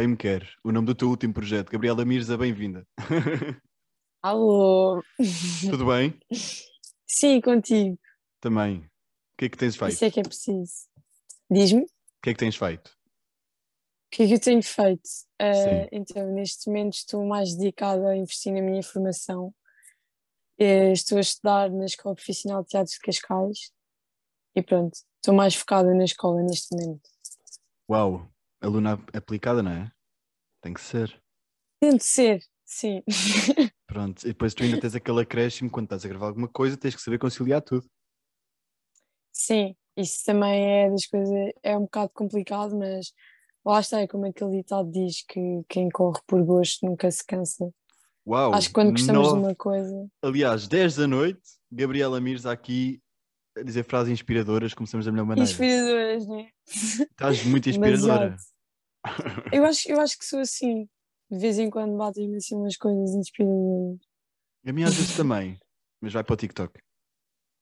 [0.00, 0.48] Bem me quer.
[0.64, 1.70] O nome do teu último projeto.
[1.70, 2.88] Gabriela Mirza, bem-vinda.
[4.22, 5.02] Alô!
[5.68, 6.18] Tudo bem?
[7.06, 7.98] Sim, contigo.
[8.40, 8.78] Também.
[8.78, 9.92] O que é que tens feito?
[9.92, 10.72] Isso é que é preciso.
[11.50, 11.88] Diz-me, o O
[12.22, 12.96] que é que tens feito?
[14.10, 15.06] que é que eu tenho feito?
[15.06, 15.88] Sim.
[15.92, 19.54] então, neste momento estou mais dedicada a investir na minha formação.
[20.58, 23.70] Eh, estou a estudar na Escola Profissional de Teatro de Cascais
[24.56, 27.06] e pronto, estou mais focada na escola neste momento.
[27.90, 29.92] Uau, aluna aplicada, não é?
[30.62, 31.20] Tem que ser.
[31.80, 33.02] Tento ser, sim.
[33.86, 34.22] Pronto.
[34.24, 37.02] E depois tu ainda tens aquele acréscimo quando estás a gravar alguma coisa, tens que
[37.02, 37.86] saber conciliar tudo.
[39.32, 43.12] Sim, isso também é das coisas, é um bocado complicado, mas
[43.64, 47.70] lá está, é como aquele ditado diz que quem corre por gosto nunca se cansa.
[48.26, 48.52] Uau.
[48.54, 50.08] Acho que quando gostamos nove- de uma coisa.
[50.22, 51.40] Aliás, 10 da noite,
[51.72, 53.00] Gabriela Mirza aqui
[53.60, 55.48] a dizer frases inspiradoras, começamos da melhor maneira.
[55.48, 56.50] Inspiradoras, não é?
[56.66, 58.36] Estás muito inspiradora.
[59.52, 60.88] Eu acho, eu acho que sou assim.
[61.30, 64.00] De vez em quando batem-me assim umas coisas inspiradoras.
[64.66, 65.58] A minha às vezes também,
[66.00, 66.80] mas vai para o TikTok.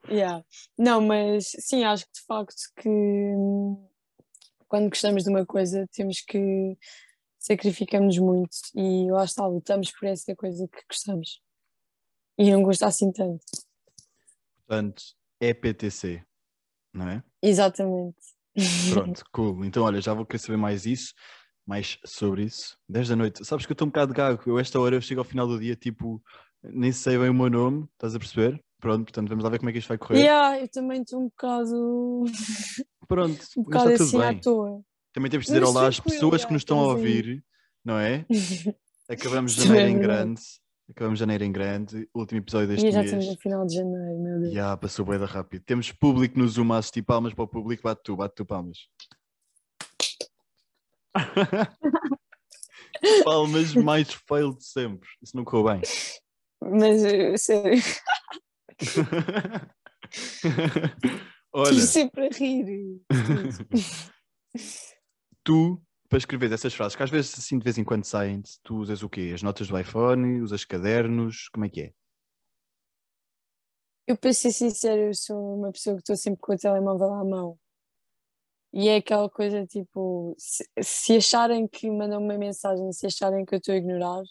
[0.09, 0.43] Yeah.
[0.77, 3.87] Não, mas sim, acho que de facto que hum,
[4.67, 6.75] quando gostamos de uma coisa temos que
[7.37, 11.41] sacrificamos muito e lá está, lutamos por essa coisa que gostamos.
[12.37, 13.43] E não gosto assim tanto.
[14.69, 15.01] Portanto,
[15.41, 16.21] é PTC,
[16.93, 17.23] não é?
[17.41, 18.15] Exatamente.
[18.93, 19.65] Pronto, cool.
[19.65, 21.11] Então, olha, já vou querer saber mais isso,
[21.65, 22.77] mais sobre isso.
[22.87, 23.43] 10 da noite.
[23.43, 24.43] Sabes que eu estou um bocado gago.
[24.45, 26.21] Eu, esta hora, eu chego ao final do dia, tipo,
[26.61, 28.63] nem sei bem o meu nome, estás a perceber?
[28.79, 30.19] Pronto, portanto, vamos lá ver como é que isto vai correr.
[30.19, 32.25] Yeah, eu também estou um bocado,
[33.07, 34.39] Pronto, um bocado está assim tudo à bem.
[34.39, 34.81] toa.
[35.11, 37.43] Também temos de dizer olá às pessoas que nos estão a ouvir,
[37.83, 38.23] não é?
[39.09, 40.41] Acabamos janeiro é em grande.
[40.89, 42.09] Acabamos janeiro em grande.
[42.15, 43.11] Último episódio E deste já mês.
[43.11, 44.53] estamos no final de janeiro, meu Deus.
[44.53, 45.63] Já, passou bem da rápido.
[45.63, 47.83] Temos público no Zoom a assistir palmas para o público.
[47.83, 48.77] Bate tu, bate tu palmas.
[53.23, 55.07] palmas mais fail de sempre.
[55.21, 55.81] Isso não correu bem.
[56.61, 57.81] Mas, eh, sério,
[61.53, 63.01] Olha, estou sempre a rir.
[65.43, 68.77] tu, para escrever essas frases, que às vezes assim de vez em quando saem, tu
[68.77, 69.31] usas o quê?
[69.33, 71.93] As notas do iPhone, usas cadernos, como é que é?
[74.07, 77.23] Eu, para ser sincero, eu sou uma pessoa que estou sempre com o telemóvel à
[77.23, 77.59] mão.
[78.73, 83.53] E é aquela coisa tipo: se, se acharem que mandam uma mensagem, se acharem que
[83.53, 84.23] eu estou a ignorar,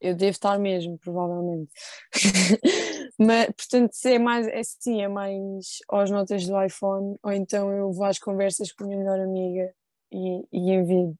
[0.00, 1.72] eu devo estar mesmo, provavelmente.
[3.18, 7.92] Mas, portanto, é mais é assim, é mais às notas do iPhone, ou então eu
[7.92, 9.74] vou às conversas com a minha melhor amiga
[10.12, 11.16] e, e envio.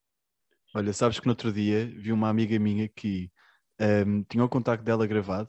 [0.74, 3.30] Olha, sabes que no outro dia vi uma amiga minha que
[3.78, 5.48] ahm, tinha o contacto dela gravado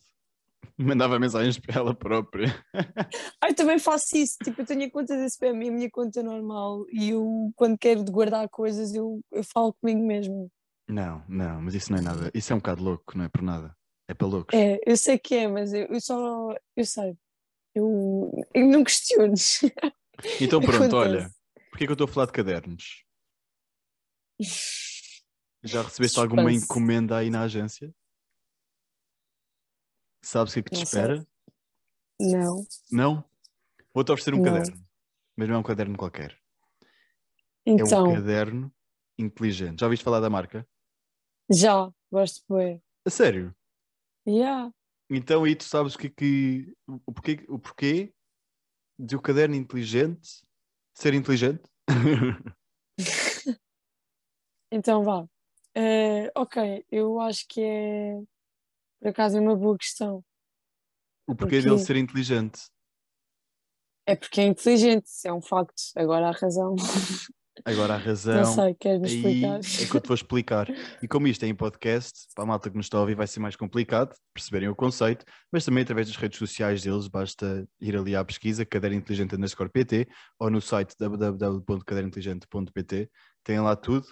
[0.78, 2.48] mandava mensagens para ela própria.
[3.42, 5.90] Ah, eu também faço isso, tipo, eu tenho a conta da spam e a minha
[5.92, 10.52] conta normal, e eu, quando quero de guardar coisas, eu, eu falo comigo mesmo.
[10.88, 12.32] Não, não, mas isso não é nada.
[12.34, 13.76] Isso é um bocado louco, não é por nada.
[14.08, 14.58] É para loucos.
[14.58, 17.16] É, eu sei que é, mas eu, eu só, eu sei,
[17.76, 19.60] eu, eu não questiones.
[20.42, 20.96] Então pronto, Acontece.
[20.96, 21.30] olha,
[21.70, 23.04] porquê que eu estou a falar de cadernos?
[25.66, 26.66] Já recebeste alguma Suspense.
[26.66, 27.94] encomenda aí na agência?
[30.24, 31.02] Sabes o que é que te Não sei.
[31.02, 31.28] espera?
[32.20, 33.30] Não, Não?
[33.94, 34.44] Vou-te oferecer um Não.
[34.44, 34.86] caderno,
[35.36, 36.40] mas não é um caderno qualquer.
[37.66, 38.74] É um então, caderno
[39.18, 39.80] inteligente.
[39.80, 40.68] Já ouviste falar da marca?
[41.52, 42.84] já, gosto de ver.
[43.06, 43.56] A sério?
[44.28, 44.72] Yeah.
[45.10, 46.78] Então aí tu sabes o que é que.
[46.88, 48.14] O porquê, o porquê
[48.98, 50.44] de o caderno inteligente
[50.94, 51.64] ser inteligente?
[54.72, 55.26] Então vá.
[55.76, 58.18] Eh, ok, eu acho que é,
[59.00, 60.24] por acaso, é uma boa questão.
[61.28, 61.62] o porquê Porquê?
[61.62, 62.62] dele ser inteligente?
[64.08, 65.82] É porque é inteligente, é um facto.
[65.96, 66.76] Agora há razão.
[67.64, 68.36] Agora a razão.
[68.36, 69.60] Não sei, queres-me explicar?
[69.60, 70.68] é que eu te vou explicar.
[71.02, 73.28] E como isto é em podcast, para a malta que nos está a ouvir vai
[73.28, 77.96] ser mais complicado perceberem o conceito, mas também através das redes sociais deles, basta ir
[77.96, 80.08] ali à pesquisa, Caderno Inteligente underscore PT,
[80.38, 83.10] ou no site www.cadernointeligente.pt,
[83.44, 84.06] tem lá tudo.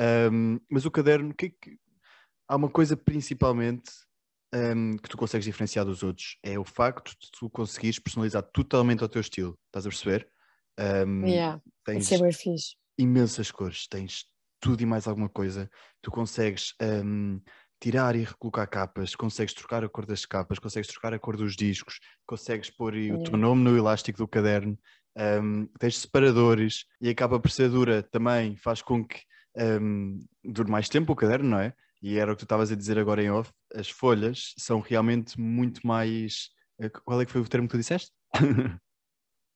[0.00, 1.78] Ahm, mas o caderno, o que é que-
[2.48, 3.90] há uma coisa principalmente
[4.54, 9.02] ahm, que tu consegues diferenciar dos outros, é o facto de tu conseguires personalizar totalmente
[9.02, 10.28] ao teu estilo, estás a perceber?
[10.78, 12.76] Ahm, Yeah, tens isso é fixe.
[12.98, 14.26] imensas cores, tens
[14.60, 15.70] tudo e mais alguma coisa.
[16.02, 17.40] Tu consegues hum,
[17.80, 21.56] tirar e recolocar capas, consegues trocar a cor das capas, consegues trocar a cor dos
[21.56, 23.38] discos, consegues pôr aí o teu Yeah.
[23.38, 24.78] nome no elástico do caderno,
[25.42, 29.20] hum, tens separadores e a capa por ser dura também faz com que
[29.56, 31.74] hum, dure mais tempo o caderno, não é?
[32.02, 35.38] E era o que tu estavas a dizer agora em off, as folhas são realmente
[35.38, 36.50] muito mais.
[36.80, 38.10] eh, Qual é que foi o termo que tu disseste?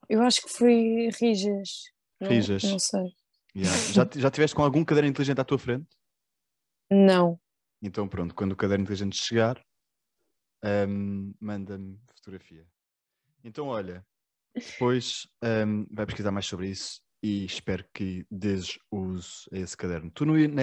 [0.09, 1.85] Eu acho que foi rijas.
[2.21, 2.63] Não- Rijas.
[2.65, 3.15] Não sei.
[3.57, 3.77] Yeah.
[3.93, 5.87] Já, já tiveste com algum caderno inteligente à tua frente?
[6.91, 7.41] Não.
[7.81, 9.65] Então pronto, quando o caderno inteligente chegar,
[10.89, 12.67] um, manda-me fotografia.
[13.43, 14.05] Então olha,
[14.55, 15.27] depois
[15.67, 20.11] um, vai pesquisar mais sobre isso e espero que dês uso a esse caderno.
[20.11, 20.63] Tu no na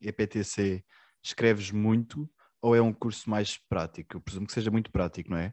[0.00, 0.84] EPTC
[1.20, 2.30] escreves muito
[2.62, 4.16] ou é um curso mais prático?
[4.16, 5.52] Eu presumo que seja muito prático, não é?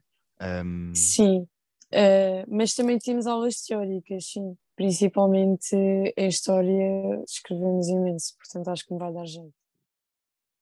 [0.64, 0.94] Um...
[0.94, 4.56] Sim, uh, mas também temos aulas teóricas, sim.
[4.76, 5.76] Principalmente
[6.16, 9.56] em História escrevemos imenso, portanto acho que me vai dar jeito.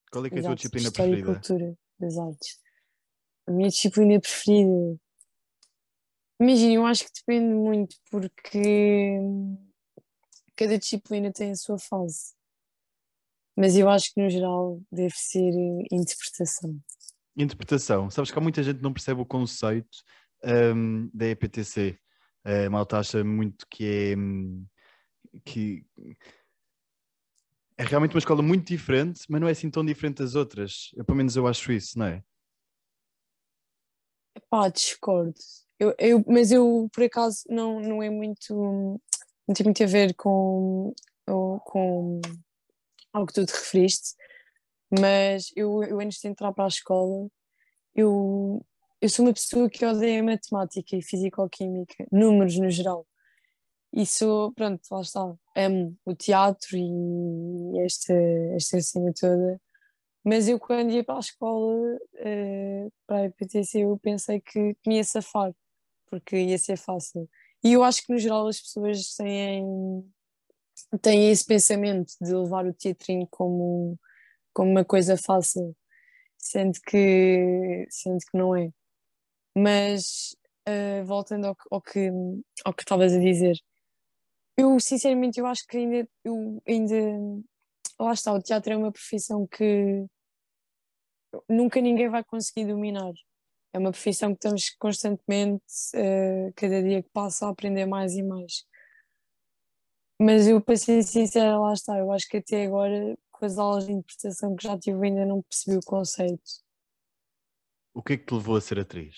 [0.09, 1.37] Qual é que é a tua disciplina História preferida?
[1.37, 2.59] História e Cultura das Artes.
[3.45, 4.97] A minha disciplina preferida...
[6.39, 9.19] Imagina, eu acho que depende muito porque
[10.61, 12.35] cada disciplina tem a sua fase.
[13.57, 15.51] Mas eu acho que no geral deve ser
[15.91, 16.79] interpretação.
[17.35, 18.09] Interpretação.
[18.11, 20.03] Sabes que há muita gente que não percebe o conceito
[20.75, 21.97] um, da EPTC.
[22.43, 24.17] A malta acha muito que é.
[24.17, 24.65] Hum,
[25.45, 25.85] que
[27.77, 30.91] é realmente uma escola muito diferente, mas não é assim tão diferente das outras.
[30.93, 32.23] Eu, pelo menos eu acho isso, não é?
[34.49, 35.33] Pá, discordo.
[35.79, 39.01] Eu, eu, mas eu, por acaso, não, não é muito.
[39.51, 40.93] Não tem muito a ver com,
[41.25, 42.21] com
[43.11, 44.15] ao que tu te referiste,
[44.97, 47.27] mas eu, eu antes de entrar para a escola,
[47.93, 48.65] eu,
[49.01, 53.05] eu sou uma pessoa que odeia matemática e físico-química, números no geral.
[53.91, 58.13] E sou, pronto, lá está, amo o teatro e esta,
[58.55, 59.59] esta cena toda.
[60.23, 64.95] Mas eu, quando ia para a escola, uh, para a IPTC, eu pensei que me
[64.95, 65.53] ia safar,
[66.09, 67.27] porque ia ser fácil.
[67.63, 69.63] E eu acho que, no geral, as pessoas têm
[71.01, 73.97] têm esse pensamento de levar o teatrinho como,
[74.53, 75.75] como uma coisa fácil,
[76.37, 78.69] sendo que, sendo que não é.
[79.55, 80.35] Mas
[80.67, 82.09] uh, voltando ao, ao, que
[82.65, 83.57] ao que estavas a dizer,
[84.57, 86.95] eu sinceramente eu acho que ainda, eu ainda
[87.99, 90.05] lá está, o teatro é uma profissão que
[91.49, 93.13] nunca ninguém vai conseguir dominar.
[93.73, 95.63] É uma profissão que estamos constantemente,
[95.95, 98.65] uh, cada dia que passa, a aprender mais e mais.
[100.19, 101.97] Mas eu, para ser sincera, lá está.
[101.97, 105.41] Eu acho que até agora, com as aulas de interpretação que já tive, ainda não
[105.41, 106.61] percebi o conceito.
[107.93, 109.15] O que é que te levou a ser atriz?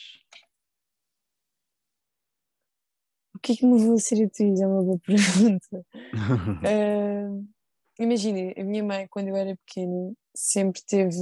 [3.36, 4.62] O que é que me levou a ser atriz?
[4.62, 5.86] É uma boa pergunta.
[6.14, 7.54] uh,
[8.00, 11.16] Imagina, a minha mãe, quando eu era pequena, sempre teve.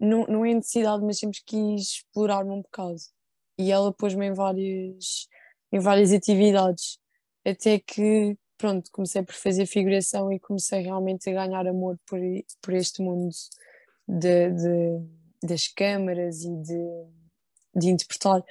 [0.00, 2.96] Não, não é necessidade, mas sempre quis explorar-me um bocado.
[3.58, 5.28] E ela pôs-me em várias,
[5.72, 6.98] em várias atividades
[7.46, 12.18] até que, pronto, comecei por fazer figuração e comecei realmente a ganhar amor por,
[12.62, 13.30] por este mundo
[14.08, 17.06] de, de das câmaras e de,
[17.74, 18.42] de interpretar,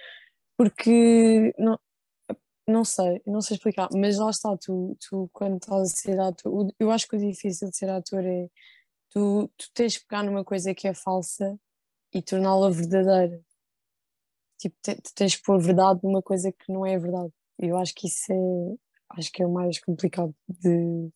[0.57, 1.79] porque não,
[2.67, 6.73] não sei, não sei explicar, mas lá está, tu, tu quando estás a ser ator,
[6.79, 8.49] eu acho que o difícil de ser ator é
[9.09, 11.59] tu, tu tens que pegar numa coisa que é falsa
[12.13, 13.43] e torná-la verdadeira.
[14.57, 17.31] Tipo, te, tens que pôr verdade numa coisa que não é verdade.
[17.57, 21.09] Eu acho que isso é, acho que é o mais complicado de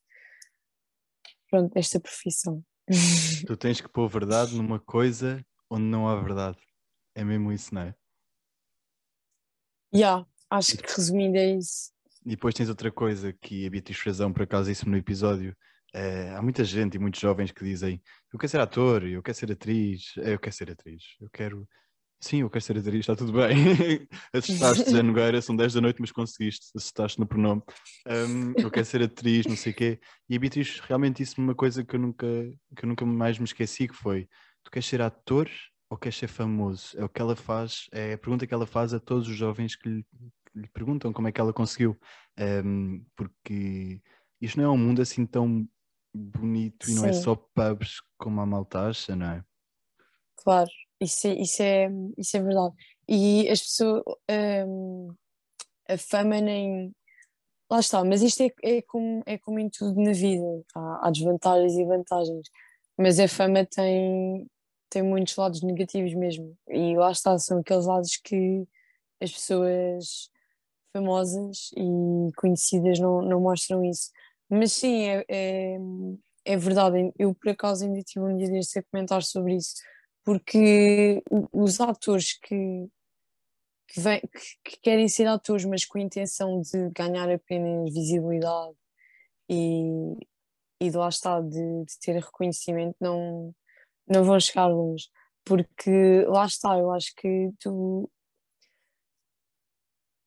[1.50, 2.64] pronto, esta profissão.
[3.46, 6.58] Tu tens que pôr verdade numa coisa onde não há verdade.
[7.16, 7.96] É mesmo isso, não é?
[9.94, 11.92] Já, yeah, acho que resumindo é isso.
[12.26, 15.56] E depois tens outra coisa que a Beatriz Frazão, por acaso, disse no episódio.
[15.94, 19.38] É, há muita gente e muitos jovens que dizem: Eu quero ser ator, eu quero
[19.38, 21.68] ser atriz, eu quero ser atriz, eu quero
[22.24, 23.54] Sim, eu quero ser atriz, está tudo bem.
[24.32, 27.62] Assustaste, Zé Nogueira, são 10 da noite, mas conseguiste, assustaste no pronome.
[28.08, 30.00] Um, eu quero ser atriz, não sei o quê.
[30.30, 32.26] E a Beatriz realmente disse-me uma coisa que eu, nunca,
[32.78, 34.30] que eu nunca mais me esqueci, que foi,
[34.64, 35.50] tu queres ser ator
[35.90, 36.98] ou queres ser famoso?
[36.98, 39.76] É o que ela faz, é a pergunta que ela faz a todos os jovens
[39.76, 42.00] que lhe, que lhe perguntam como é que ela conseguiu.
[42.40, 44.02] Um, porque
[44.40, 45.68] isto não é um mundo assim tão
[46.14, 49.44] bonito e não é só pubs como a malta acha, não é?
[50.38, 52.76] Claro, isso, é, isso, é, isso é verdade.
[53.08, 54.04] E as pessoas.
[54.68, 55.14] Um,
[55.88, 56.94] a fama nem.
[57.70, 60.46] Lá está, mas isto é, é, como, é como em tudo na vida.
[60.76, 62.50] Há, há desvantagens e vantagens.
[62.98, 64.48] Mas a fama tem,
[64.90, 66.56] tem muitos lados negativos mesmo.
[66.70, 68.68] E lá está, são aqueles lados que
[69.20, 70.30] as pessoas
[70.96, 74.12] famosas e conhecidas não, não mostram isso.
[74.54, 75.78] Mas sim, é, é,
[76.46, 77.12] é verdade.
[77.18, 79.76] Eu por acaso ainda tive um dia deste a comentar sobre isso
[80.24, 82.88] porque os atores que,
[83.88, 88.76] que, vem, que, que, querem ser atores, mas com a intenção de ganhar apenas visibilidade
[89.50, 90.16] e,
[90.80, 93.54] e de lá está, de, de ter reconhecimento, não,
[94.08, 95.10] não vão chegar longe.
[95.46, 98.10] Porque lá está, eu acho que tu.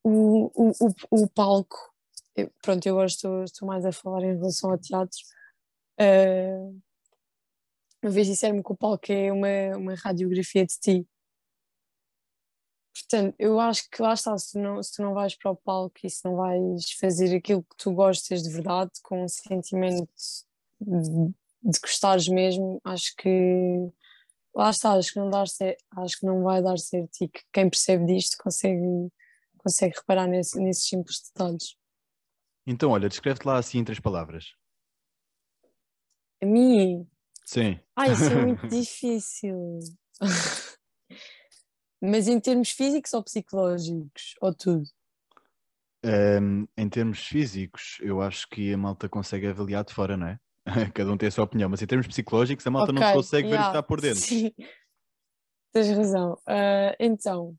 [0.05, 0.73] O, o,
[1.11, 1.96] o, o palco
[2.37, 5.19] eu, pronto, eu agora estou, estou mais a falar em relação ao teatro.
[5.99, 6.81] Uh,
[8.03, 11.09] uma vez disseram-me que o palco é uma, uma radiografia de ti.
[12.95, 15.57] Portanto, eu acho que lá está, se tu, não, se tu não vais para o
[15.57, 20.09] palco e se não vais fazer aquilo que tu gostas de verdade, com um sentimento
[20.81, 23.91] de, de gostares mesmo, acho que
[24.55, 25.45] lá está, acho que não, dar
[25.97, 29.11] acho que não vai dar certo e que quem percebe disto consegue,
[29.59, 31.77] consegue reparar nesse, nesses simples detalhes.
[32.67, 34.55] Então, olha, descreve-te lá assim em três palavras.
[36.43, 37.07] A mim?
[37.45, 37.79] Sim.
[37.95, 39.79] Ai, isso é muito difícil.
[42.03, 44.35] Mas em termos físicos ou psicológicos?
[44.41, 44.85] Ou tudo?
[46.05, 50.39] Um, em termos físicos, eu acho que a malta consegue avaliar de fora, não é?
[50.95, 53.49] Cada um tem a sua opinião, mas em termos psicológicos, a malta okay, não consegue
[53.49, 54.21] yeah, ver o que está por dentro.
[54.21, 54.53] Sim,
[55.73, 56.35] tens razão.
[56.49, 57.57] Uh, então,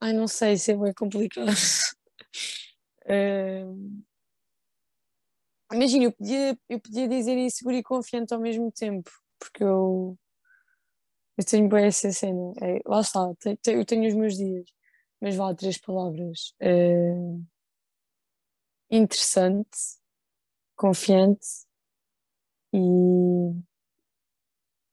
[0.00, 1.52] ai, não sei se é bem complicado.
[3.06, 4.02] Uh,
[5.72, 10.18] imagina, eu podia, eu podia dizer inseguro e confiante ao mesmo tempo, porque eu
[11.36, 12.52] eu tenho bem essa cena.
[12.60, 14.66] É, lá está, te, te, eu tenho os meus dias,
[15.20, 16.54] mas vá três palavras.
[16.60, 17.14] É,
[18.90, 19.70] interessante,
[20.76, 21.46] confiante
[22.72, 22.78] e.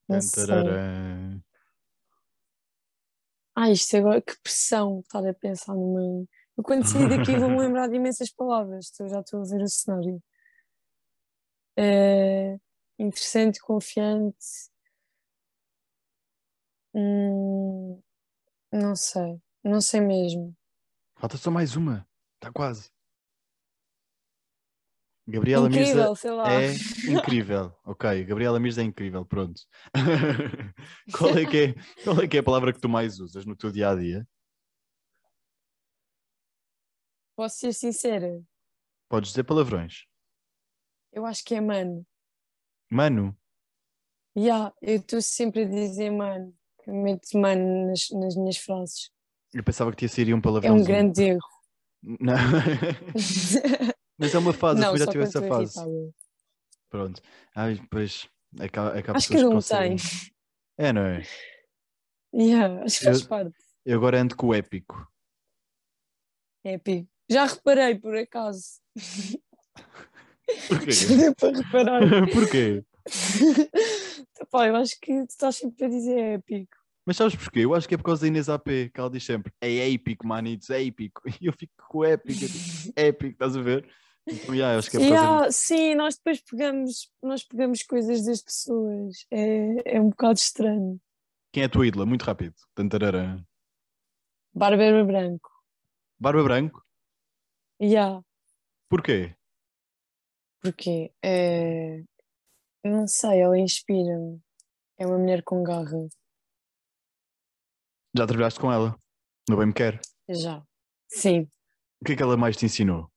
[0.08, 0.56] Não sei.
[3.56, 6.26] Ah, isto agora, que pressão estar a pensar numa.
[6.60, 9.68] Eu quando sair daqui vou-me lembrar de imensas palavras, eu já estou a ver o
[9.70, 10.22] cenário.
[11.78, 12.60] É,
[13.00, 14.36] interessante, confiante,
[16.94, 18.02] Hum,
[18.74, 20.54] não sei, não sei mesmo.
[21.16, 22.90] Falta só mais uma, está quase.
[25.26, 26.52] Gabriela incrível, Mirza sei lá.
[26.52, 26.74] é
[27.10, 27.74] incrível.
[27.86, 29.62] ok, Gabriela Mirza é incrível, pronto.
[31.16, 31.74] qual, é que é,
[32.04, 34.28] qual é que é a palavra que tu mais usas no teu dia a dia?
[37.40, 38.44] Posso ser sincera?
[39.08, 40.04] Podes dizer palavrões.
[41.10, 42.06] Eu acho que é mano.
[42.92, 43.34] Mano?
[44.36, 46.54] Já, yeah, eu estou sempre a dizer mano
[46.86, 49.10] meto mano nas, nas minhas frases.
[49.54, 50.76] Eu pensava que tinha sido um palavrão.
[50.76, 51.40] É um grande erro.
[52.04, 52.36] Não.
[54.18, 55.80] Mas é uma fase, não, eu já tive essa fase.
[55.80, 56.14] Irritada.
[56.90, 57.22] Pronto.
[57.56, 58.30] Ai, pois.
[58.60, 59.96] É que, que acho que não tem.
[60.78, 61.22] É, não é?
[62.36, 63.58] Yeah, acho que faz eu, parte.
[63.86, 65.10] Eu agora ando com o épico.
[66.66, 67.19] Épico.
[67.30, 68.80] Já reparei, por acaso.
[70.68, 70.92] Porquê?
[71.16, 72.02] Deu para reparar.
[72.34, 72.84] Porquê?
[74.50, 76.78] Pá, eu acho que tu estás sempre a dizer épico.
[77.06, 77.62] Mas sabes porquê?
[77.62, 80.28] Eu acho que é por causa da Inês AP, que ela diz sempre é épico,
[80.28, 81.22] manitos, é épico.
[81.42, 82.46] E eu fico com épico,
[82.96, 83.90] épico, estás a ver?
[84.28, 85.52] Então, yeah, acho que é por yeah, causa...
[85.52, 89.26] Sim, nós depois pegamos, nós pegamos coisas das pessoas.
[89.32, 91.02] É, é um bocado estranho.
[91.52, 92.06] Quem é a tua ídola?
[92.06, 92.54] Muito rápido.
[92.76, 93.44] Tantarara.
[94.54, 95.50] Bárbara Branco.
[96.20, 96.84] Barba Branco?
[97.82, 98.22] Yeah.
[98.90, 99.36] Porquê?
[100.62, 102.04] Porque é,
[102.84, 104.42] não sei, ela inspira-me.
[104.98, 106.08] É uma mulher com garra.
[108.16, 109.00] Já trabalhaste com ela?
[109.50, 110.02] No Bem Me Quer?
[110.28, 110.62] Já.
[111.08, 111.50] Sim.
[112.02, 113.10] O que é que ela mais te ensinou?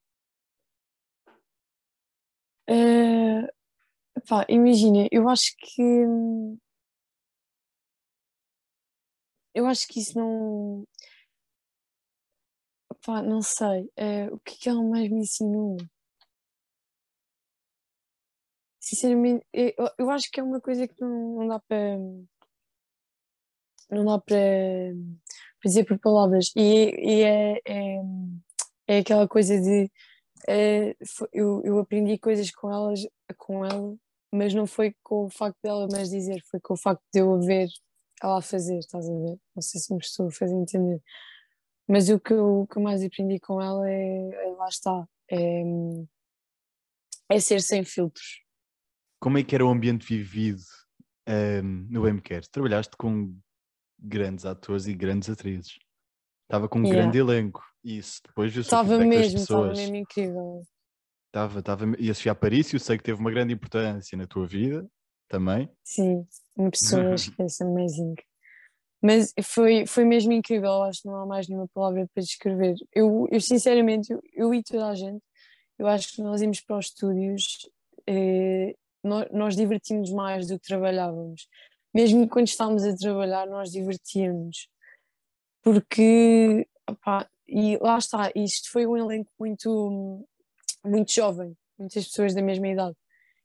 [2.71, 3.47] Uh,
[4.29, 5.83] pá, imagina, eu acho que.
[9.55, 10.87] Eu acho que isso não.
[13.05, 13.83] Pá, não sei.
[13.99, 15.77] Uh, o que é que ela mais me ensinou?
[18.83, 21.99] sinceramente, eu, eu acho que é uma coisa que não, não dá para.
[23.91, 24.37] Não dá para,
[25.61, 26.51] para dizer por palavras.
[26.57, 28.03] E, e é, é,
[28.89, 29.91] é aquela coisa de.
[30.49, 30.97] É,
[31.33, 33.01] eu, eu aprendi coisas com elas,
[33.39, 33.95] com ela,
[34.33, 37.35] mas não foi com o facto dela mais dizer, foi com o facto de eu
[37.35, 37.69] a ver
[38.23, 39.39] ela a fazer, estás a ver?
[39.55, 41.01] Não sei se me estou a fazer entender.
[41.93, 45.63] Mas o que eu, que eu mais aprendi com ela é, é lá está, é,
[47.29, 48.43] é ser sem filtros
[49.23, 50.65] como é que era o ambiente vivido
[51.29, 52.45] um, no MCare?
[52.51, 53.33] Trabalhaste com
[53.97, 55.79] grandes atores e grandes atrizes.
[56.43, 57.01] Estava com um yeah.
[57.01, 57.63] grande elenco.
[57.85, 60.61] E isso depois viu-se Estava mesmo, estava mesmo incrível.
[61.29, 64.85] Estava, estava, e a Sofia Aparício, sei que teve uma grande importância na tua vida
[65.29, 65.71] também.
[65.85, 68.17] Sim, uma pessoa, esquece, amazing.
[69.03, 72.77] Mas foi, foi mesmo incrível, acho que não há mais nenhuma palavra para descrever.
[72.95, 75.23] Eu, eu sinceramente, eu, eu e toda a gente,
[75.79, 77.69] eu acho que nós íamos para os estúdios
[78.07, 81.49] eh, nós, nós divertimos mais do que trabalhávamos.
[81.95, 84.69] Mesmo quando estávamos a trabalhar, nós divertíamos.
[85.63, 90.27] Porque, opá, e lá está, isto foi um elenco muito,
[90.85, 92.97] muito jovem, muitas pessoas da mesma idade.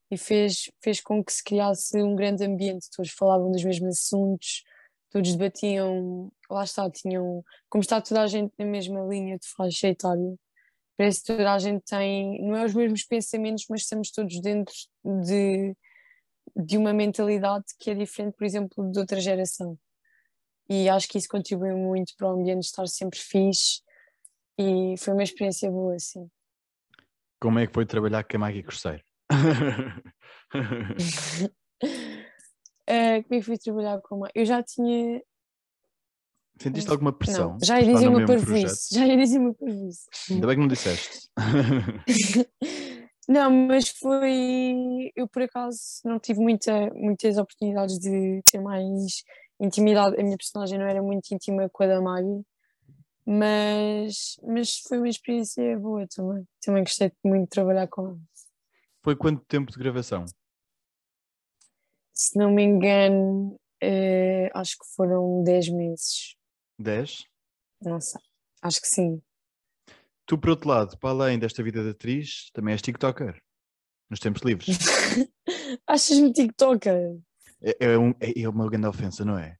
[0.09, 4.63] E fez, fez com que se criasse um grande ambiente, todos falavam dos mesmos assuntos,
[5.17, 9.87] todos debatiam, lá está, tinham, como está toda a gente na mesma linha de faixa
[9.87, 10.35] etária,
[10.95, 14.73] parece que toda a gente tem, não é os mesmos pensamentos, mas estamos todos dentro
[15.23, 15.75] de,
[16.55, 19.77] de uma mentalidade que é diferente, por exemplo, de outra geração.
[20.69, 23.81] E acho que isso contribui muito para o ambiente estar sempre fixe
[24.57, 26.29] e foi uma experiência boa, assim.
[27.39, 29.03] Como é que foi trabalhar com a Maggie Cruzeiro?
[32.89, 34.29] uh, como é que fui trabalhar com uma?
[34.33, 35.21] Eu já tinha.
[36.59, 37.51] Sentiste alguma pressão?
[37.51, 38.95] Não, já ia dizer uma parvoíce.
[38.95, 40.07] Já ia dizer uma parvoíce.
[40.31, 41.29] Ainda bem que não disseste.
[43.29, 45.11] não, mas foi.
[45.15, 49.23] Eu por acaso não tive muita, muitas oportunidades de ter mais
[49.59, 50.19] intimidade.
[50.19, 52.43] A minha personagem não era muito íntima com a da Maggie
[53.29, 56.47] mas, mas foi uma experiência boa também.
[56.61, 58.19] Também gostei muito de trabalhar com ela.
[59.03, 60.23] Foi quanto tempo de gravação?
[62.17, 66.35] Se não me engano, uh, acho que foram 10 meses.
[66.79, 67.25] 10?
[67.79, 68.19] Não sei,
[68.63, 69.21] acho que sim.
[70.25, 73.39] Tu, por outro lado, para além desta vida de atriz, também és TikToker,
[74.09, 74.67] nos tempos livres.
[75.85, 77.19] Achas-me TikToker?
[77.61, 79.55] É, é, um, é, é uma grande ofensa, não é?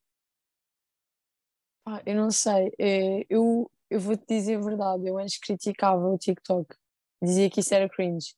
[1.86, 6.18] Ah, eu não sei, é, eu, eu vou-te dizer a verdade, eu antes criticava o
[6.18, 6.76] TikTok,
[7.24, 8.34] dizia que isso era cringe,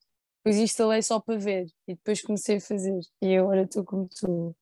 [0.49, 4.55] depois instalei só para ver e depois comecei a fazer e agora estou como tu.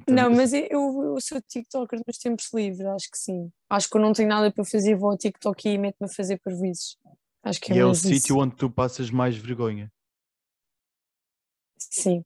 [0.00, 3.52] Então, não, mas eu, eu sou TikToker nos tempos livres, acho que sim.
[3.70, 6.38] Acho que eu não tenho nada para fazer, vou ao TikTok e meto-me a fazer
[6.40, 6.96] prejuízos.
[7.42, 9.92] Acho que é e é o sítio onde tu passas mais vergonha.
[11.78, 12.24] Sim,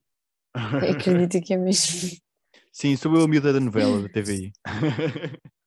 [0.55, 2.17] acredito que é mesmo.
[2.71, 4.51] Sim, sou eu a miúda da novela da TVI.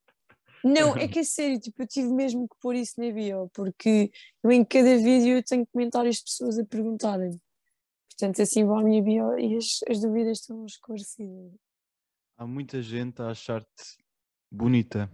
[0.67, 4.11] Não, é que é sério, tipo, eu tive mesmo que pôr isso na bio, porque
[4.43, 7.41] eu em cada vídeo eu tenho comentários de pessoas a perguntarem.
[8.11, 11.53] Portanto, assim vou à minha bio e as, as dúvidas estão esclarecidas.
[12.37, 13.97] Há muita gente a achar-te
[14.51, 15.09] bonita.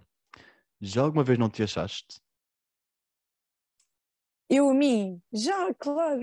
[0.81, 2.19] Já alguma vez não te achaste?
[4.49, 5.21] Eu a mim?
[5.33, 6.23] Já, claro.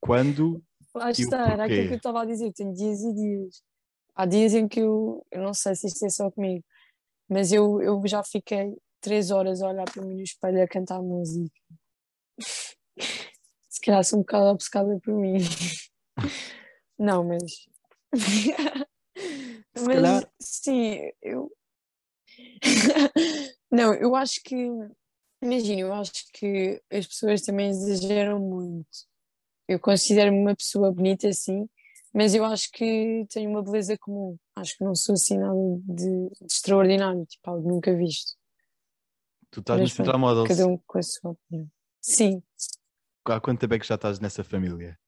[0.00, 0.64] Quando?
[0.94, 3.62] Lá está, era aquilo que eu estava a dizer, tenho dias e dias
[4.14, 6.64] há dias em que eu, eu não sei se isto é só comigo,
[7.34, 11.02] mas eu, eu já fiquei três horas a olhar para mim no espelho a cantar
[11.02, 11.50] música.
[13.68, 15.38] Se calhar sou um bocado obcecada por mim.
[16.96, 17.42] Não, mas.
[19.76, 20.32] Mas calhar...
[20.40, 21.50] sim, eu.
[23.68, 24.54] não, eu acho que.
[25.42, 28.86] Imagina, eu acho que as pessoas também exageram muito.
[29.68, 31.68] Eu considero-me uma pessoa bonita assim,
[32.14, 34.38] mas eu acho que tenho uma beleza comum.
[34.56, 38.36] Acho que não sou assim nada de, de extraordinário, tipo algo nunca visto.
[39.50, 40.48] Tu estás no Central Models?
[40.48, 41.68] Cada um com a sua opinião.
[42.00, 42.42] Sim.
[43.24, 44.98] Há quanto tempo é que já estás nessa família?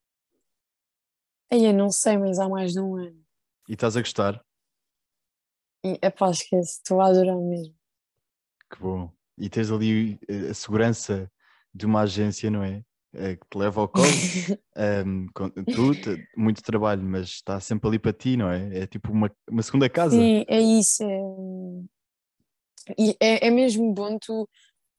[1.51, 3.25] Aí eu não sei, mas há mais de um ano.
[3.69, 4.45] E estás a gostar?
[6.03, 7.75] É pá, esquece, estou a adorar mesmo.
[8.69, 9.13] Que bom.
[9.39, 11.31] E tens ali eh, a segurança
[11.73, 12.85] de uma agência, não é?
[13.17, 14.07] É, que te leva ao colo.
[15.07, 15.27] um,
[15.65, 15.93] tu,
[16.37, 18.81] muito trabalho, mas está sempre ali para ti, não é?
[18.81, 20.17] É tipo uma, uma segunda casa.
[20.17, 21.03] Sim, é isso.
[21.03, 24.49] É, e é, é mesmo bom tu,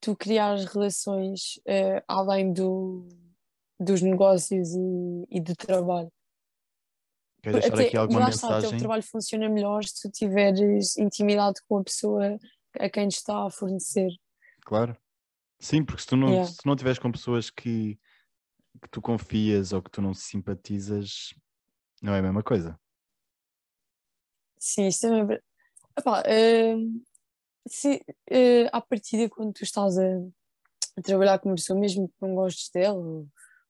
[0.02, 3.08] tu criar relações uh, além do,
[3.80, 6.12] dos negócios e, e do trabalho.
[7.42, 8.58] Queres deixar Até, aqui alguma mensagem?
[8.58, 12.38] Está, o teu trabalho funciona melhor se tu tiveres intimidade com a pessoa
[12.80, 14.10] a quem te está a fornecer.
[14.66, 14.98] Claro.
[15.60, 16.48] Sim, porque se tu não, yeah.
[16.48, 17.98] se não tiveres com pessoas que,
[18.82, 21.34] que tu confias ou que tu não simpatizas,
[22.02, 22.80] não é a mesma coisa.
[24.60, 25.42] Sim, isso é.
[25.98, 27.06] Epá, uh,
[27.68, 30.04] se, uh, à partida, quando tu estás a,
[30.98, 33.28] a, trabalhar com uma pessoa, mesmo que não gostes dela ou,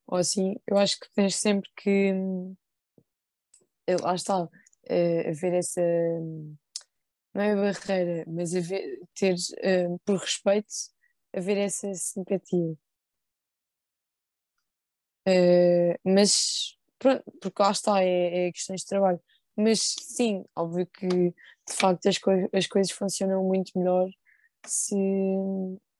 [0.07, 2.11] ou assim, eu acho que tens sempre que.
[3.89, 4.49] Uh, lá está, uh,
[5.29, 5.81] haver essa.
[7.33, 10.73] Não é barreira, mas haver, ter, uh, por respeito,
[11.33, 12.75] haver essa simpatia.
[15.27, 19.19] Uh, mas pronto, porque lá está, é, é questões de trabalho.
[19.57, 24.07] Mas sim, óbvio que de facto as, co as coisas funcionam muito melhor
[24.65, 24.95] se,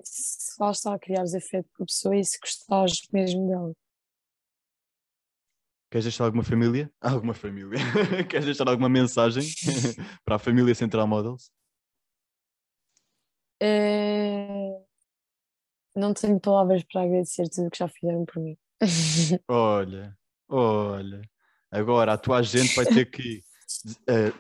[0.04, 3.74] se lá está a criares afeto com a pessoa e se gostares mesmo dela.
[5.90, 6.92] Queres deixar alguma família?
[7.02, 7.80] Alguma família?
[8.30, 9.44] Queres deixar alguma mensagem
[10.26, 11.50] para a família Central Models?
[13.64, 14.86] Uh,
[15.96, 18.58] não tenho palavras para agradecer tudo o que já fizeram por mim.
[19.48, 20.18] olha,
[20.50, 21.22] olha.
[21.72, 23.44] Agora a tua agente vai ter que.
[24.10, 24.34] Uh,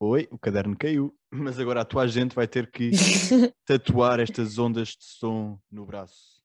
[0.00, 2.90] oi, o caderno caiu, mas agora a tua agente vai ter que
[3.64, 6.42] tatuar estas ondas de som no braço.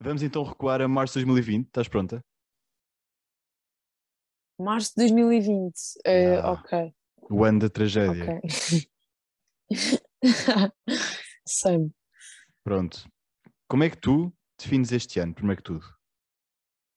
[0.00, 1.66] Vamos então recuar a março de 2020.
[1.66, 2.24] Estás pronta?
[4.58, 5.74] Março de 2020.
[6.06, 6.94] Uh, ah, ok.
[7.30, 8.38] O ano da tragédia.
[8.38, 8.88] Okay.
[11.46, 11.90] Sei.
[12.62, 13.08] Pronto.
[13.68, 15.84] Como é que tu defines este ano, primeiro que tudo?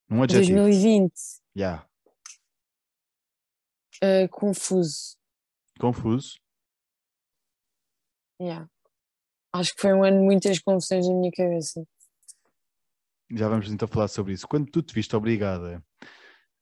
[0.10, 0.58] Num adjetivo.
[0.60, 1.14] 2020,
[1.56, 1.88] Yeah.
[4.04, 5.18] uh, confuso.
[5.80, 6.38] Confuso.
[8.42, 8.70] Yeah.
[9.54, 11.84] Acho que foi um ano de muitas confusões na minha cabeça.
[13.32, 14.48] Já vamos então falar sobre isso.
[14.48, 15.84] Quando tu te viste obrigada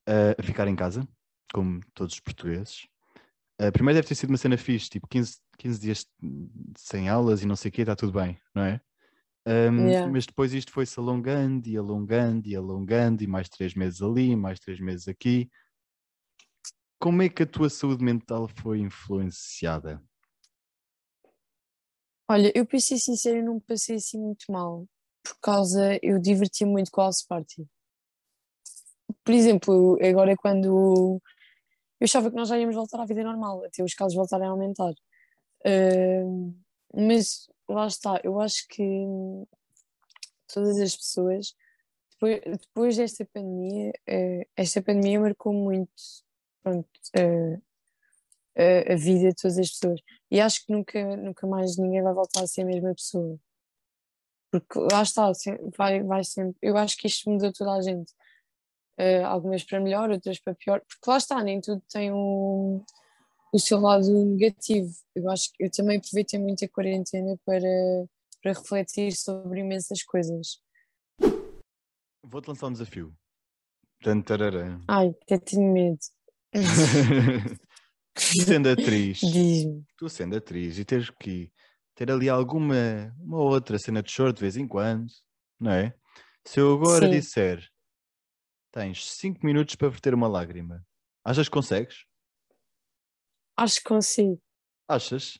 [0.08, 1.08] a ficar em casa,
[1.54, 2.88] como todos os portugueses,
[3.62, 6.06] uh, primeiro deve ter sido uma cena fixe, tipo 15, 15 dias
[6.78, 8.82] sem aulas e não sei o quê, está tudo bem, não é?
[9.48, 10.12] Um, Yeah.
[10.12, 14.60] Mas depois isto foi-se alongando e alongando e alongando, e mais três meses ali, mais
[14.60, 15.50] três meses aqui.
[17.00, 20.02] Como é que a tua saúde mental foi influenciada?
[22.28, 24.88] Olha, eu para ser sincera, eu não passei assim muito mal,
[25.24, 27.68] por causa, eu diverti muito com a House Party.
[29.24, 31.22] Por exemplo, agora quando
[32.00, 34.50] eu achava que nós já íamos voltar à vida normal, até os casos voltarem a
[34.50, 34.94] aumentar.
[35.64, 36.54] Ahm,
[36.96, 38.84] mas lá está, eu acho que
[40.48, 41.56] todas as pessoas,
[42.12, 45.92] depois, depois desta pandemia, eh, esta pandemia marcou muito,
[46.64, 47.60] pronto, eh,
[48.58, 50.00] a, a vida de todas as pessoas.
[50.32, 53.40] E acho que nunca, nunca mais ninguém vai voltar a ser a mesma pessoa.
[54.52, 55.32] Porque lá está,
[55.78, 56.58] vai, vai sempre.
[56.62, 58.14] Eu acho que isto mudou toda a gente.
[58.98, 60.82] Eh, algumas para melhor, outras para pior.
[60.82, 62.84] Porque lá está, nem tudo tem um,
[63.56, 64.92] o seu lado negativo.
[65.16, 68.06] Eu acho que eu também aproveitei muito a quarentena para,
[68.42, 70.62] para refletir sobre imensas coisas.
[72.24, 73.16] Vou-te lançar um desafio.
[74.02, 74.82] Tantararã.
[74.88, 76.00] Ai, até tenho medo.
[78.16, 79.20] Tu sendo atriz,
[80.00, 81.52] tu sendo atriz e teres que
[81.94, 85.12] ter ali alguma uma outra cena de choro de vez em quando,
[85.60, 85.94] não é?
[86.46, 87.12] Se eu agora Sim.
[87.12, 87.70] disser
[88.72, 90.82] tens 5 minutos para verter uma lágrima,
[91.26, 92.06] achas que consegues?
[93.58, 94.42] Acho que consigo.
[94.88, 95.38] Achas?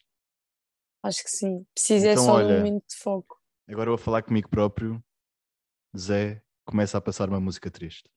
[1.04, 1.66] Acho que sim.
[1.74, 3.40] Precisa é Então, só de olha, um momento de foco.
[3.68, 5.04] Agora vou falar comigo próprio.
[5.98, 8.10] Zé, começa a passar uma música triste.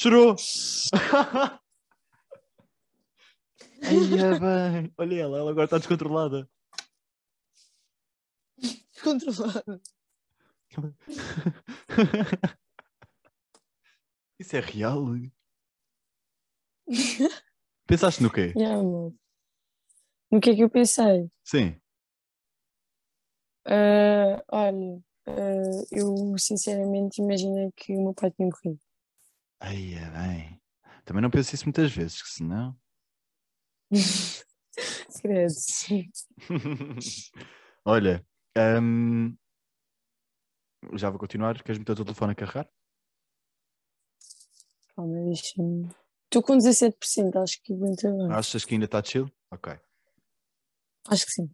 [0.00, 0.34] Chorou!
[3.82, 4.94] Bem.
[4.96, 6.48] Olha ela, ela agora está descontrolada.
[9.04, 9.82] Controlado.
[14.40, 15.04] Isso é real?
[17.86, 18.54] Pensaste no quê?
[18.56, 19.12] Yeah, amor.
[20.32, 21.30] No que é que eu pensei?
[21.44, 21.78] Sim.
[23.66, 28.80] Ah, olha, ah, eu sinceramente imaginei que o meu pai tinha morrido.
[29.60, 30.60] Ai, é bem.
[31.04, 32.76] Também não penso isso muitas vezes, que senão.
[35.20, 35.54] Credo.
[37.84, 38.26] Olha,
[38.80, 39.36] hum,
[40.94, 41.62] já vou continuar.
[41.62, 42.70] Queres meter o teu telefone a carregar?
[44.94, 45.88] Calma, deixa-me.
[46.24, 48.32] Estou com 17%, acho que aguenta bem.
[48.32, 49.30] Achas que ainda está chill?
[49.50, 49.78] Ok.
[51.08, 51.50] Acho que sim.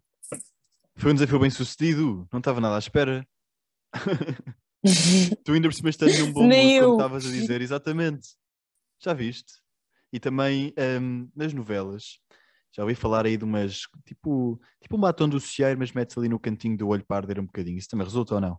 [0.97, 2.29] Foi um desafio bem sucedido.
[2.33, 3.27] Não estava nada à espera.
[5.44, 8.29] tu ainda percebeste estar num bom Nem mood, como estavas a dizer, exatamente.
[9.03, 9.53] Já viste?
[10.12, 12.18] E também hum, nas novelas,
[12.72, 16.29] já ouvi falar aí de umas, tipo, tipo um batom do cieiro, mas metes ali
[16.29, 17.79] no cantinho do olho para arder um bocadinho.
[17.79, 18.59] Isso também resulta ou não?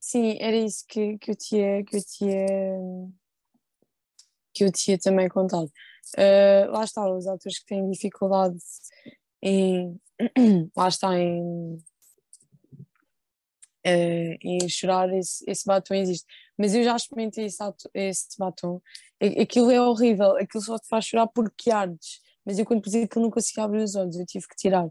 [0.00, 2.46] Sim, era isso que, que eu tinha, que eu tinha,
[4.54, 5.70] que eu tinha também contado.
[6.16, 8.58] Ah, lá está, os atores que têm dificuldade
[9.42, 10.00] em,
[10.76, 11.78] lá está, em,
[13.86, 16.26] eh, em chorar, esse, esse batom existe.
[16.58, 17.62] Mas eu já experimentei esse,
[17.94, 18.80] esse batom.
[19.40, 22.20] Aquilo é horrível, aquilo só te faz chorar porque ardes.
[22.44, 24.88] Mas eu quando pus aquilo não conseguia abrir os olhos, eu tive que tirar.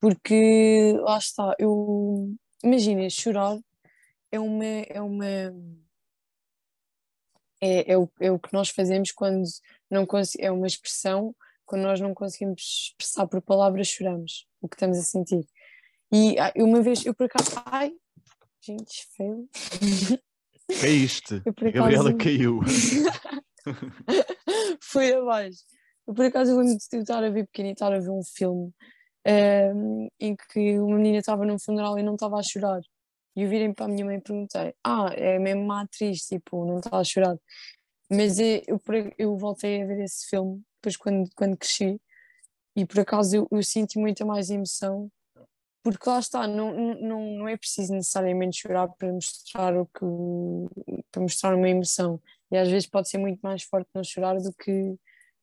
[0.00, 3.58] Porque lá está, eu imagina, chorar
[4.30, 5.26] é uma, é uma
[7.60, 9.42] é, é, o, é o que nós fazemos quando
[9.90, 10.06] não
[10.38, 15.02] é uma expressão quando nós não conseguimos expressar por palavras choramos o que estamos a
[15.02, 15.46] sentir
[16.12, 17.92] e ah, eu uma vez eu por acaso ai
[18.60, 19.48] gente feio.
[20.80, 21.42] Caíste.
[21.44, 22.60] Eu, por A Gabriela acaso- caiu.
[24.80, 25.58] foi abaixo.
[26.06, 28.10] Eu por acaso eu lembro de eu estar a ver pequena e estar a ver
[28.10, 28.70] um filme
[29.24, 32.80] ehm, em que uma menina estava num funeral e não estava a chorar.
[33.36, 36.64] E eu virei para a minha mãe e perguntei ah, é mesmo uma atriz, tipo,
[36.66, 37.36] não está a chorar?
[38.10, 42.00] Mas é- eu, a- eu voltei a ver esse filme depois quando, quando cresci.
[42.76, 45.10] E por acaso eu, eu senti muita mais emoção
[45.84, 50.00] porque lá está, não, não, não é preciso necessariamente chorar para mostrar o que
[51.12, 52.18] para mostrar uma emoção.
[52.50, 54.96] E às vezes pode ser muito mais forte não chorar do que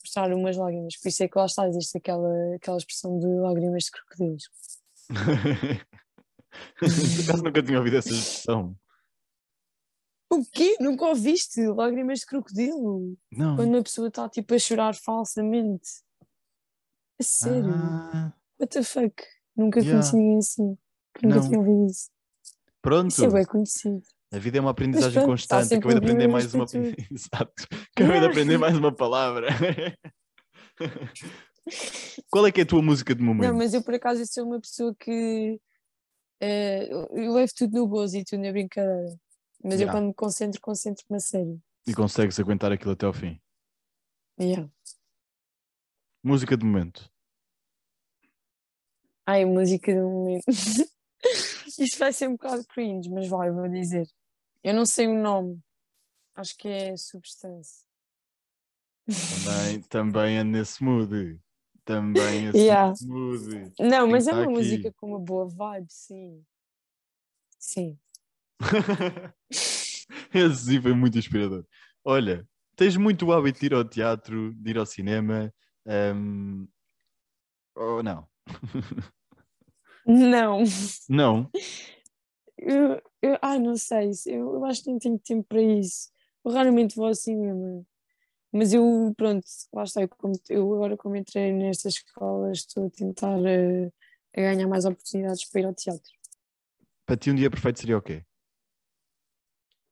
[0.03, 0.97] mostrar umas lágrimas.
[0.97, 4.49] Por isso é que lá está, existe aquela, aquela expressão de lágrimas de crocodilos.
[6.79, 8.75] Por nunca tinha ouvido essa expressão.
[10.27, 10.75] O quê?
[10.79, 13.15] Nunca ouviste lágrimas de crocodilo?
[13.31, 13.55] Não.
[13.57, 15.87] Quando uma pessoa está tipo a chorar falsamente.
[17.19, 17.73] A sério?
[17.75, 19.23] Ah, What the fuck?
[19.55, 19.99] Nunca Yeah.
[19.99, 20.77] conheci ninguém assim.
[21.23, 21.47] Nunca Não.
[21.47, 22.09] tinha ouvido isso.
[22.81, 23.09] pronto.
[23.09, 24.01] Isso é bem conhecido.
[24.33, 25.73] A vida é uma aprendizagem pronto, constante.
[25.73, 26.65] Acabei de aprender mais uma.
[27.11, 27.67] Exato.
[27.95, 29.47] Acabei de aprender mais uma palavra.
[32.31, 33.49] Qual é que é a tua música de momento?
[33.51, 35.59] Não, mas eu por acaso sou uma pessoa que
[36.39, 39.15] eh, eu eu levo tudo no gozo e tudo na brincadeira.
[39.63, 39.91] Mas eu Yeah.
[39.91, 41.61] quando me concentro, concentro-me a sério.
[41.85, 43.39] E consegues aguentar aquilo até ao fim.
[44.39, 44.67] Yeah.
[46.23, 47.10] Música de momento.
[49.31, 50.43] Ai, música do momento.
[51.79, 54.05] Isto vai ser um bocado cringe, mas vai, vou dizer.
[54.61, 55.57] Eu não sei o nome.
[56.35, 57.87] Acho que é Substância.
[59.07, 61.39] Também, também é nesse mood.
[61.85, 62.93] Também esse Yeah.
[63.03, 63.71] mood.
[63.79, 64.51] Não, mas é estar uma aqui.
[64.53, 66.45] música com uma boa vibe, sim.
[67.57, 67.97] Sim.
[70.33, 71.65] Esse sim foi muito inspirador.
[72.03, 75.53] Olha, tens muito hábito de ir ao teatro, de ir ao cinema.
[75.87, 76.67] ehm,
[77.75, 78.27] Ou não?
[80.05, 80.63] Não.
[81.09, 81.49] Não?
[82.57, 84.11] Eu, eu, ai, não sei.
[84.27, 86.09] Eu, eu acho que não tenho tempo para isso.
[86.43, 87.85] Eu raramente vou ao cinema.
[88.51, 90.01] Mas eu, pronto, lá está.
[90.01, 93.91] Eu, como- eu agora, como entrei nesta escola, estou a tentar eh,
[94.35, 96.11] a ganhar mais oportunidades para ir ao teatro.
[97.05, 98.23] Para ti um dia perfeito seria o quê?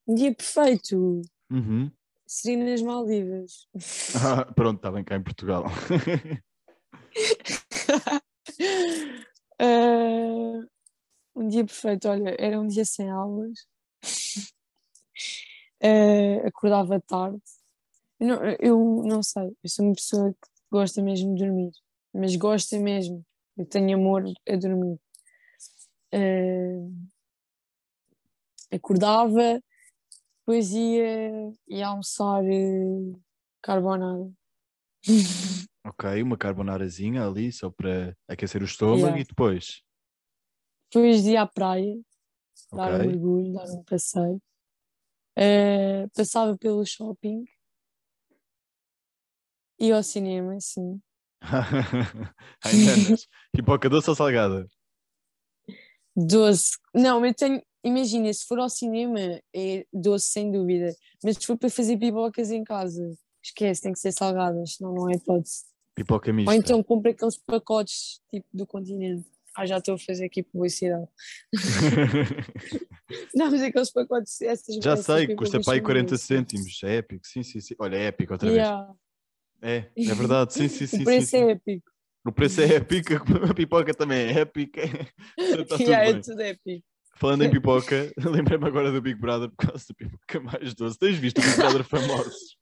[0.08, 1.92] Um dia perfeito Uhum.
[2.26, 3.68] seria nas Maldivas.
[4.24, 5.66] Ah, pronto, está bem cá em Portugal.
[9.60, 10.64] Ah,
[11.36, 13.68] um dia perfeito, olha, era um dia sem aulas.
[15.82, 17.42] Ah, acordava tarde.
[18.20, 21.72] Eu não, eu não sei, eu sou uma pessoa que gosta mesmo de dormir,
[22.14, 23.26] mas gosta mesmo.
[23.58, 25.00] Eu tenho amor a dormir.
[26.12, 27.10] Ah,
[28.72, 29.62] acordava,
[30.42, 33.14] depois ia, ia almoçar eh,
[33.62, 34.32] carbonara.
[35.90, 39.20] ok, uma carbonarazinha ali só para aquecer o estômago Yeah.
[39.22, 39.82] e depois.
[40.92, 42.00] Depois ia à praia,
[42.72, 44.42] dar um mergulho, dar um passeio.
[45.38, 47.46] Eh, passava pelo shopping.
[49.80, 51.02] Ia ao cinema, sim.
[52.66, 53.16] Ainda.
[53.54, 54.68] Pipoca doce ou salgada?
[56.16, 56.78] Doce.
[56.94, 57.62] Não, eu tenho.
[57.82, 59.20] Imagina, se for ao cinema,
[59.56, 60.94] é doce sem dúvida.
[61.24, 65.10] Mas se for para fazer pipocas em casa, esquece, tem que ser salgadas, senão não
[65.10, 65.69] é hipótese.
[66.00, 66.50] Pipoca mista.
[66.52, 69.28] Ou então compra aqueles pacotes tipo do continente.
[69.54, 71.06] Ah, já estou a fazer aqui publicidade.
[73.36, 76.26] Não, mas aqueles pacotes, essas Já sei, custa para aí são 40 doces.
[76.26, 76.84] cêntimos.
[76.84, 77.76] É épico, sim, sim, sim.
[77.80, 78.62] Olha, é épico outra vez.
[78.62, 78.94] Yeah.
[79.62, 81.02] É, é verdade, sim, sim, sim.
[81.02, 81.50] o preço sim, é sim.
[81.52, 81.92] épico.
[82.26, 83.14] O preço é épico,
[83.50, 84.82] a pipoca também é épica.
[85.38, 86.22] Está tudo Yeah, é bem.
[86.22, 86.86] tudo épico.
[87.18, 90.98] Falando em pipoca, lembrei-me agora do Big Brother por causa da pipoca mais doce.
[90.98, 92.58] Tens visto o Big Brother famosos?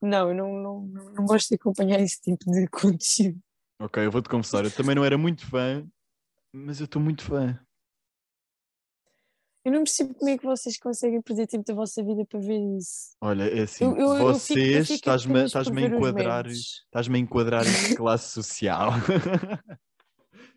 [0.00, 3.38] Não, eu não, não, não, gosto de acompanhar esse tipo de conteúdo.
[3.80, 5.86] Ok, eu vou-te confessar, eu também não era muito fã,
[6.52, 7.58] mas eu estou muito fã.
[9.64, 12.58] Eu não percebo como é que vocês conseguem perder tempo da vossa vida para ver
[12.76, 13.16] isso.
[13.18, 18.90] Olha, é assim, Eu, eu, vocês estás-me a enquadrar, estás-me a enquadrar em classe social.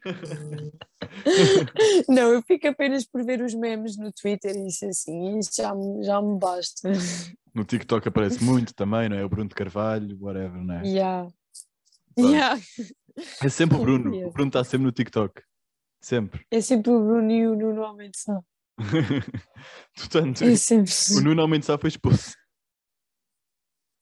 [2.08, 5.52] Não, eu fico apenas por ver os memes no Twitter e isso assim, e isso
[5.56, 6.92] já, me- já me basta.
[7.54, 9.26] No TikTok aparece muito também, não é?
[9.26, 10.84] O Bruno de Carvalho, whatever, não é?
[10.86, 11.28] Yeah.
[12.16, 12.62] Yeah.
[13.44, 14.28] É sempre o Bruno.
[14.28, 15.42] O Bruno está sempre no TikTok.
[16.00, 16.46] Sempre.
[16.52, 18.40] É sempre o Bruno e o Nuno Almeida Sá.
[19.98, 20.94] Portanto, É sempre.
[21.18, 22.36] o Nuno Almeida só foi expulso.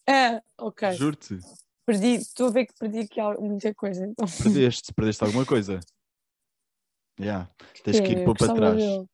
[0.05, 0.91] É, ok.
[0.91, 1.39] Juro-te.
[1.85, 4.05] Perdi, estou a ver que perdi aqui muita coisa.
[4.05, 4.25] Então.
[4.43, 5.79] Perdeste, perdeste alguma coisa.
[7.19, 7.49] Yeah.
[7.83, 8.83] Tens que É, ir eu pôr para trás.
[8.83, 9.05] dele.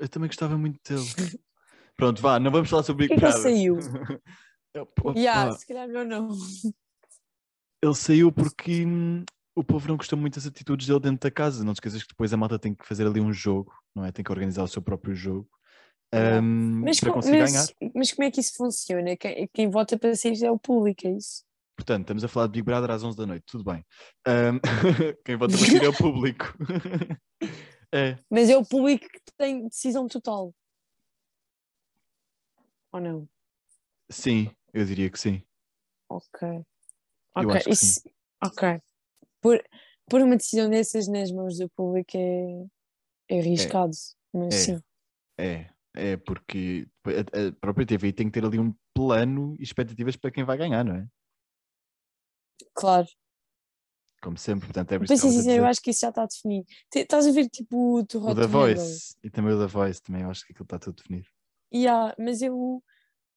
[0.00, 1.06] Eu também gostava muito dele.
[1.96, 3.56] Pronto, vá, não vamos falar sobre Big Porquê que ele Brother.
[3.56, 3.76] saiu?
[4.76, 6.28] Opa, Yeah, se calhar melhor não.
[7.82, 11.64] Ele saiu porque hum, o povo não gostou muito das atitudes dele dentro da casa.
[11.64, 14.12] Não te esqueças que depois a malta tem que fazer ali um jogo, não é?
[14.12, 15.48] Tem que organizar o seu próprio jogo
[16.14, 17.66] hum, Mas, para co- conseguir mas, ganhar.
[17.94, 19.16] mas como é que isso funciona?
[19.16, 21.45] Quem, quem vota para sair é o público, é isso?
[21.76, 23.84] Portanto, estamos a falar de Big Brother às 11 da noite, tudo bem.
[24.26, 24.58] Hum,
[25.24, 26.44] quem vota para é o público.
[27.92, 30.54] é, Mas é o público que tem decisão total.
[32.92, 33.28] Ou não?
[34.10, 35.42] sim, eu diria que sim.
[36.08, 36.64] Ok.
[37.34, 38.02] Ok, isso-
[38.42, 38.80] ok.
[39.42, 39.62] Por,
[40.08, 42.66] pôr uma decisão dessas nas mãos do público é,
[43.28, 43.92] é arriscado,
[44.32, 44.58] mas É.
[44.58, 44.82] sim.
[45.38, 50.16] É, é porque a, a própria TV tem que ter ali um plano e expectativas
[50.16, 51.06] para quem vai ganhar, não é?
[52.76, 53.08] Claro.
[54.22, 56.66] Como sempre, portanto é por isso que sincero, eu acho que isso já está definido.
[56.94, 58.48] Estás a ver tipo o da Handle?
[58.48, 61.26] Voice e também o da Voice, também eu acho que aquilo está tudo definido.
[61.72, 62.82] Yeah, mas eu,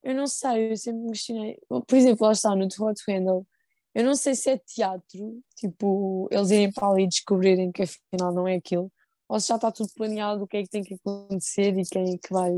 [0.04, 1.60] eu não sei, eu sempre me questionei.
[1.67, 3.45] Por exemplo, lá está no Too Hot Handle.
[3.93, 8.34] Eu não sei se é teatro, tipo, eles irem para ali e descobrirem que afinal
[8.34, 8.91] não é aquilo,
[9.28, 12.13] ou se já está tudo planeado, o que é que tem que acontecer e quem
[12.13, 12.52] é que vai.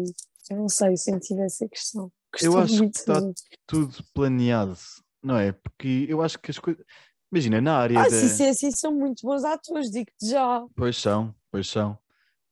[0.50, 2.12] Eu não sei, sempre tive essa questão.
[2.42, 3.22] Eu Gostava acho que está
[3.66, 4.78] tudo planeado,
[5.24, 5.52] não é?
[5.52, 6.84] Porque eu acho que as coisas.
[7.32, 8.10] Imagina, na área Ah, da.
[8.10, 10.66] se isso é assim, são muito bons atores, digo-te já.
[10.76, 11.98] Pois são, pois são,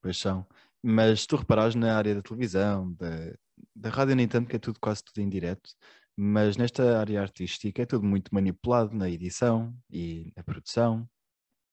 [0.02, 0.46] pois são.
[0.82, 3.34] Mas se tu reparares na área da televisão, da,
[3.76, 5.70] da rádio, nem tanto, que é tudo quase tudo em direto,
[6.16, 11.08] mas nesta área artística é tudo muito manipulado na edição e na produção,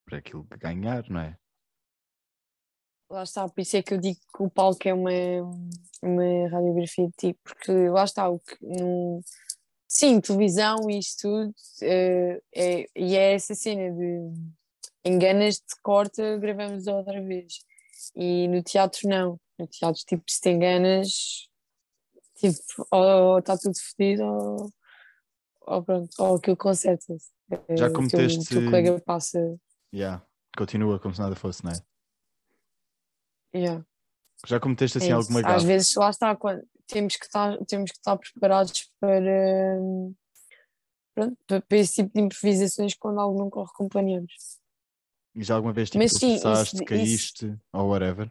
[0.04, 1.36] para aquilo que ganhar, não é?
[3.08, 5.10] Lá está, por isso é que eu digo que o palco é uma,
[6.02, 9.20] uma radiografia de ti, porque lá está, o que no,
[9.88, 14.32] sim, televisão e isto tudo, eh, é, e é essa cena de
[15.04, 17.54] enganas-te, corta, gravamos outra vez.
[18.14, 21.48] E no teatro não, no teatro tipo, se te enganas,
[22.36, 22.58] tipo,
[22.90, 24.70] ou está tudo fodido ou,
[25.62, 27.30] ou pronto, ou aquilo conserta-se.
[27.68, 29.58] Eh, Já cometeste- O teu colega passa,
[29.94, 30.22] Yeah.
[30.58, 31.80] Continua como se nada fosse, não é?
[33.54, 33.84] yeah.
[34.46, 35.48] Já cometeste assim É alguma isso.
[35.48, 39.78] Às vezes, lá está, quando, temos, que estar, temos que estar preparados para,
[41.14, 44.58] pronto, para, esse tipo de improvisações quando algo não corre como planeamos.
[45.34, 48.30] E já alguma vez tipo, Mas sim, isso- caíste ou whatever?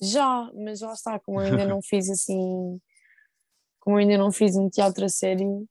[0.00, 2.80] Já, mas lá está, como eu ainda não fiz assim,
[3.80, 5.68] como eu ainda não fiz um teatro a sério,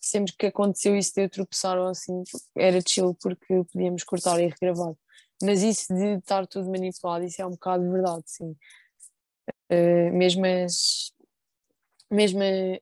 [0.00, 2.22] sempre que aconteceu isso de eu tropeçar ou assim,
[2.56, 4.94] era chill porque podíamos cortar e regravar.
[5.42, 8.56] Mas isso de estar tudo manipulado, isso é um bocado verdade, sim.
[9.68, 11.12] Eh, mesmo as.
[12.10, 12.80] Mesmo eh,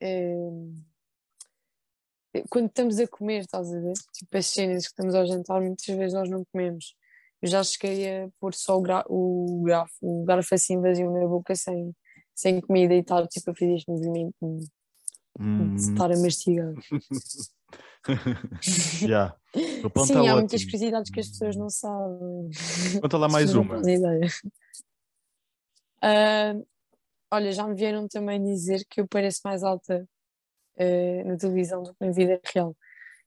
[2.50, 3.94] quando estamos a comer, estás a ver?
[4.12, 6.94] Tipo, as cenas que estamos ao jantar, muitas vezes nós não comemos.
[7.40, 11.26] Eu já cheguei a pôr só o, gra o, grafo, o garfo assim vazio na
[11.26, 11.94] boca sem,
[12.34, 14.70] sem comida e estar tipo a fazer este movimento de
[15.38, 16.72] Hum, de estar a mastigar.
[18.62, 19.06] Sim,
[20.12, 20.70] está há muitas ótimo.
[20.70, 22.50] curiosidades que as pessoas não sabem.
[23.00, 23.80] Conta lá mais uma.
[26.00, 26.54] Ah,
[27.32, 30.08] olha, já me vieram também dizer que eu pareço mais alta
[30.78, 32.76] ah, na televisão do que na vida real.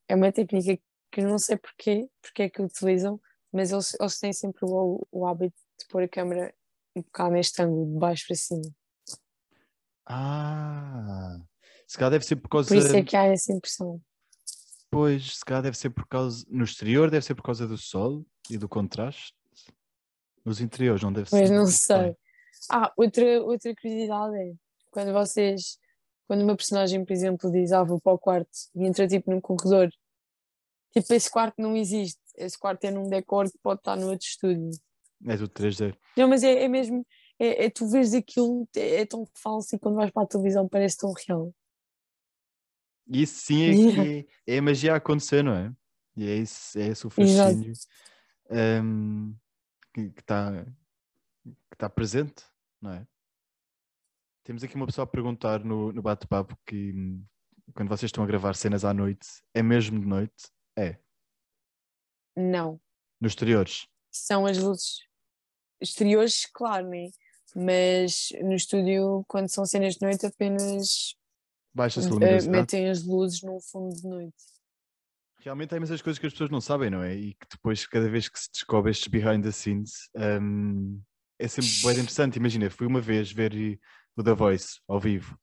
[0.07, 0.81] É uma técnica
[1.11, 3.19] que eu não sei porquê, porque é que utilizam,
[3.51, 6.53] mas eles, eles têm sempre o, o hábito de pôr a câmera
[6.95, 8.61] um bocado neste ângulo, de baixo para cima.
[10.05, 11.37] Ah,
[11.87, 12.67] se calhar deve ser por causa.
[12.67, 14.01] Por isso é que há essa impressão.
[14.89, 16.45] Pois, se calhar deve ser por causa.
[16.49, 19.33] No exterior deve ser por causa do sol e do contraste.
[20.43, 21.55] Nos interiores não deve Mas ser.
[21.55, 22.15] não sei.
[22.69, 24.53] Ah, outra, outra curiosidade é
[24.91, 25.77] quando vocês,
[26.27, 29.41] quando uma personagem, por exemplo, diz ah, vou para o quarto e entra tipo num
[29.41, 29.89] corredor,
[30.93, 32.19] tipo, esse quarto não existe.
[32.37, 34.71] Esse quarto é num decor que pode estar no outro estúdio.
[35.27, 35.95] É tudo 3D.
[36.15, 37.05] Não, mas é, é mesmo,
[37.39, 40.67] é, é tu vês aquilo, é, é tão falso e quando vais para a televisão
[40.67, 41.53] parece tão real.
[43.07, 45.71] Isso sim é, que é, é a magia a acontecer, não é?
[46.17, 47.73] E é, isso, é esse o fascínio
[48.81, 49.35] hum,
[49.93, 50.65] que está
[51.43, 52.43] que tá presente,
[52.81, 53.07] não é?
[54.43, 56.93] Temos aqui uma pessoa a perguntar no, no bate-papo que
[57.73, 60.51] quando vocês estão a gravar cenas à noite, é mesmo de noite?
[60.77, 60.97] É.
[62.35, 62.79] Não,
[63.19, 63.87] Nos exteriores.
[64.11, 64.99] são as luzes
[65.81, 67.09] exteriores, claro, né?
[67.55, 71.15] Mas no estúdio, quando são cenas de noite, apenas
[71.75, 72.57] Baixa-se eh, luminosidade.
[72.57, 74.35] metem as luzes num fundo de noite.
[75.41, 77.13] Realmente há imensas coisas que as pessoas não sabem, não é?
[77.13, 80.09] E que depois, cada vez que se descobre estes behind the scenes,
[80.41, 80.99] hum,
[81.37, 82.37] é sempre bem interessante.
[82.37, 83.77] Imagina, fui uma vez ver eh,
[84.15, 85.37] o The Voice ao vivo.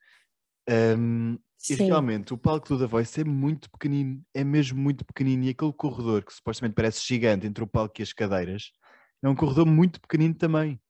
[0.99, 1.39] hum,
[1.71, 5.45] e realmente o palco do The Voice é muito pequenino, é mesmo muito pequenino.
[5.45, 8.73] E aquele corredor que supostamente parece gigante entre o palco e as cadeiras,
[9.23, 10.81] é um corredor muito pequenino também.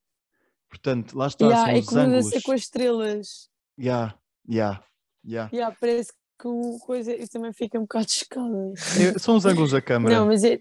[0.70, 2.42] Portanto, lá está, Yeah, são é os ângulos.
[2.42, 3.50] com as estrelas.
[3.78, 4.18] Yeah,
[4.48, 4.82] yeah,
[5.24, 5.50] yeah.
[5.52, 8.72] Yeah, parece que o coisa eu também fica um bocado chocada.
[9.00, 10.54] É- são os ângulos da câmara Não, mas é,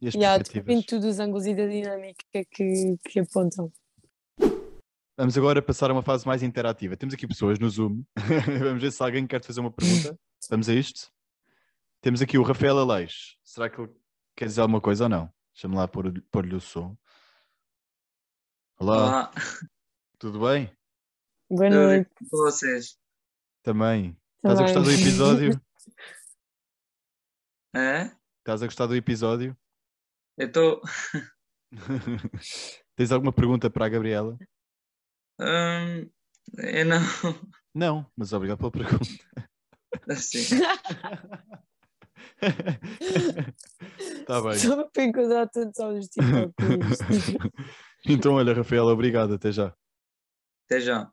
[0.00, 3.72] e yeah, depende tudo dos ângulos e da dinâmica que, que apontam.
[5.16, 6.96] Vamos agora passar a uma fase mais interativa.
[6.96, 8.02] Temos aqui pessoas no Zoom.
[8.60, 10.18] Vamos ver se alguém quer te fazer uma pergunta.
[10.50, 11.08] Vamos a isto?
[12.00, 13.36] Temos aqui o Rafael Aleix.
[13.44, 13.90] Será que ele
[14.36, 15.32] quer dizer alguma coisa ou não?
[15.54, 16.96] Deixa-me lá pôr- pôr-lhe o som.
[18.78, 19.32] Olá, Olá,
[20.18, 20.70] tudo bem?
[21.48, 22.10] Boa noite.
[22.28, 22.98] com vocês?
[23.64, 24.14] Também.
[24.36, 25.60] Estás a gostar do episódio?
[27.76, 28.04] É?
[28.38, 29.56] Estás a gostar do episódio?
[30.38, 30.80] Eu estou.
[32.94, 34.38] Tens alguma pergunta para a Gabriela?
[35.40, 36.08] Hum,
[36.56, 37.00] eu não.
[37.74, 39.04] Não, mas obrigado pela pergunta.
[40.08, 40.38] Assim.
[43.98, 44.54] Está bem.
[44.56, 46.20] Só para encontrar tantos isto.
[48.06, 49.34] Então, olha, Rafaela, obrigado.
[49.34, 49.74] Até já.
[50.66, 51.10] Até já.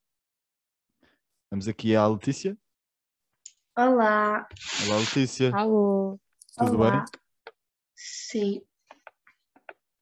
[1.51, 2.57] Vamos aqui à Letícia.
[3.77, 4.47] Olá.
[4.85, 5.53] Olá, Letícia.
[5.53, 6.17] Alô.
[6.57, 6.91] Tudo Olá.
[6.91, 7.05] bem?
[7.93, 8.61] Sim.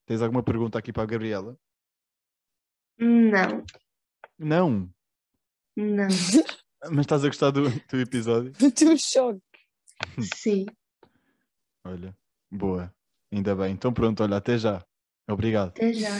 [0.05, 1.57] Tens alguma pergunta aqui para a Gabriela?
[2.99, 3.65] Não.
[4.37, 4.93] Não,
[5.75, 6.07] Não.
[6.91, 8.51] mas estás a gostar do, do episódio?
[8.75, 9.41] Teu choque.
[10.35, 10.67] Sim.
[11.83, 12.15] Olha,
[12.51, 12.93] boa.
[13.31, 13.73] Ainda bem.
[13.73, 14.85] Então pronto, olha, até já.
[15.27, 15.69] Obrigado.
[15.69, 16.11] Até já.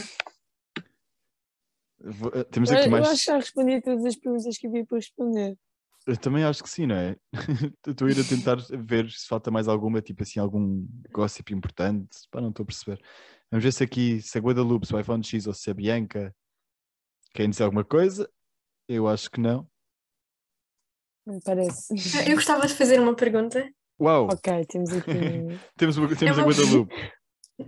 [2.02, 3.08] Vou- eh, Temos Eu, aqui eu mais.
[3.08, 5.58] acho que já respondi todas as perguntas que havia para responder.
[6.06, 7.14] Eu também acho que sim, não é?
[7.86, 12.08] Estou a ir a tentar ver se falta mais alguma, tipo assim, algum gossip importante.
[12.30, 13.00] Pá, não estou a perceber.
[13.50, 16.34] Vamos ver se aqui, se a Guadalupe, se o iPhone X ou se a Bianca
[17.34, 18.28] querem dizer alguma coisa.
[18.88, 19.68] Eu acho que não.
[21.26, 21.94] Me parece.
[22.28, 23.68] Eu gostava de fazer uma pergunta.
[24.00, 24.28] Uau!
[24.32, 25.10] Ok, temos aqui.
[25.76, 26.94] Temos, uma- temos a uma- Guadalupe.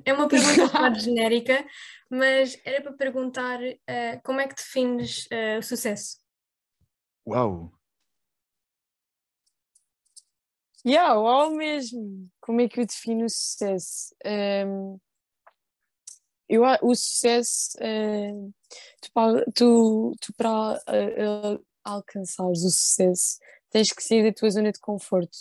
[0.05, 1.65] É uma pergunta um bocado genérica,
[2.11, 6.19] mas era para perguntar eh, como é que defines eh, o sucesso?
[7.27, 7.73] Uau!
[10.85, 12.29] Yeah, uau mesmo.
[12.41, 14.15] Como é que eu defino o sucesso?
[14.25, 14.97] Ehm,
[16.49, 18.51] eu, a- o sucesso, ehm,
[19.01, 20.83] tu, tu, tu para
[21.85, 23.39] alcançares o sucesso,
[23.71, 25.37] tens que sair da tua zona de conforto.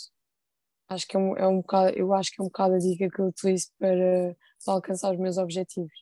[0.92, 3.08] Acho que é um, é um bocado, eu acho que é um bocado a dica
[3.08, 5.92] que eu utilizo para, para alcançar os meus objetivos.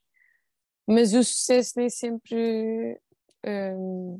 [0.87, 2.99] Mas o sucesso nem sempre.
[3.43, 4.19] ehm,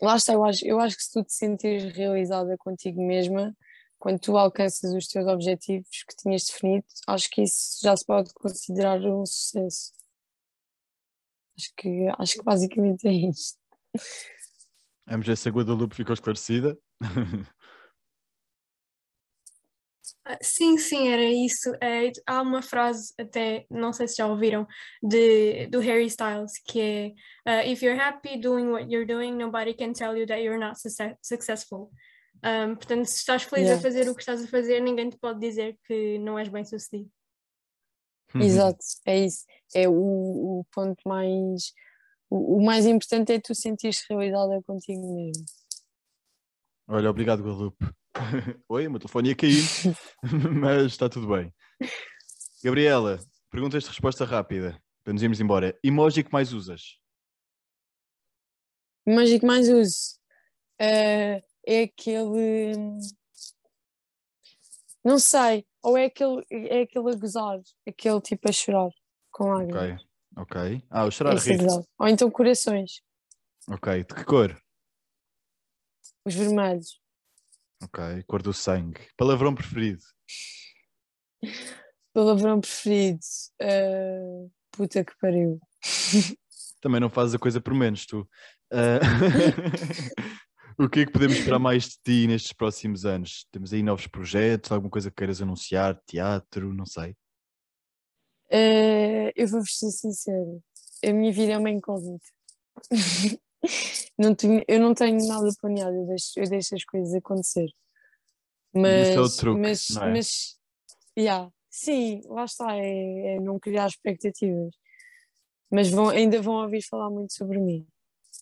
[0.00, 3.54] lá está, eu acho, eu acho que se tu te sentires realizada contigo mesma,
[3.98, 8.32] quando tu alcanças os teus objetivos que tinhas definido, acho que isso já se pode
[8.34, 9.92] considerar um sucesso.
[11.58, 13.58] Acho que, acho que basicamente é isto.
[15.06, 16.78] Vamos ver a Guadalupe ficou esclarecida.
[20.24, 21.72] Ah, Sim, sim, era isso.
[21.82, 24.66] Eh, há uma frase, até não sei se já ouviram,
[25.02, 27.14] de, do Harry Styles, que é
[27.44, 30.78] ah, If you're happy doing what you're doing, nobody can tell you that you're not
[30.80, 31.90] suce- successful.
[32.44, 33.82] Um, portanto, se estás feliz a Yeah.
[33.82, 37.10] fazer o que estás a fazer, ninguém te pode dizer que não és bem sucedido.
[38.34, 39.44] Exato, é isso.
[39.74, 39.92] É o,
[40.60, 41.72] o ponto mais.
[42.30, 45.44] O, o mais importante é tu sentires realizada contigo mesmo.
[46.88, 47.84] Olha, obrigado, Guadalupe.
[48.68, 49.62] Oi, o meu telefone ia cair,
[50.60, 51.52] mas está tudo bem.
[52.62, 53.18] Gabriela,
[53.50, 55.78] perguntas de resposta rápida, para nos irmos embora.
[55.82, 56.98] Emoji que mais usas?
[59.06, 60.18] Emoji que mais uso
[60.78, 62.98] eh, é aquele.
[65.04, 67.58] Não sei, ou é aquele, é aquele a gozar,
[67.88, 68.90] aquele tipo a chorar
[69.32, 70.02] com lágrimas.
[70.36, 70.82] Ok, ok.
[70.88, 71.66] Ah, o chorar Esse é rir.
[71.98, 73.00] Ou então corações,
[73.68, 74.56] Ok, de que cor?
[76.24, 77.01] os vermelhos.
[77.84, 79.00] Ok, cor do sangue.
[79.16, 80.02] Palavrão preferido?
[82.12, 83.18] Palavrão preferido.
[83.60, 85.60] eh, puta que pariu.
[86.80, 88.28] Também não fazes a coisa por menos, tu.
[88.72, 88.98] Ah,
[90.78, 93.46] o que é que podemos esperar mais de ti nestes próximos anos?
[93.50, 97.16] Temos aí novos projetos, alguma coisa que queiras anunciar, teatro, não sei.
[98.50, 100.60] Eh, eu vou-vos ser sincera,
[101.04, 102.26] a minha vida é uma incógnita.
[104.18, 107.68] não tenho, eu não tenho nada planeado, eu deixo, eu deixo as coisas acontecer.
[108.74, 110.12] Mas, esse é o truque, mas, não é?
[110.12, 110.58] mas
[111.18, 114.74] yeah, sim, lá está, é, é não criar expectativas.
[115.70, 117.86] Mas vão, ainda vão ouvir falar muito sobre mim.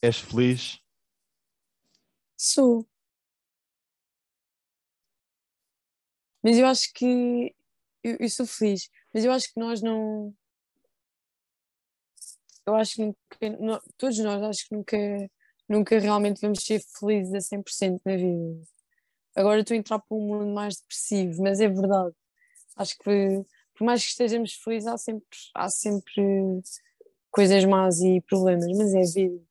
[0.03, 0.81] És feliz?
[2.37, 2.87] Sou.
[6.43, 7.55] Mas eu acho que
[8.03, 10.35] eu, eu sou feliz, mas eu acho que nós não.
[12.71, 14.97] Eu acho que nunca, nó- todos nós acho que nunca,
[15.69, 18.61] nunca realmente vamos ser felizes a 100% na vida.
[19.37, 22.15] Agora estou a entrar para um mundo mais depressivo, mas é verdade.
[22.77, 23.45] Acho que
[23.75, 26.61] por mais que estejamos felizes, há sempre, há sempre
[27.31, 29.43] coisas más e problemas, mas é a vida.